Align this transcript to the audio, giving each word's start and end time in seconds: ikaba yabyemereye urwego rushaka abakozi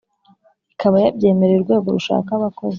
ikaba 0.73 0.95
yabyemereye 1.03 1.57
urwego 1.59 1.87
rushaka 1.95 2.29
abakozi 2.33 2.69